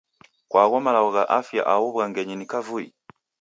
[0.49, 2.85] Kwa malagho gha afya aho wughangenyi ni kavui?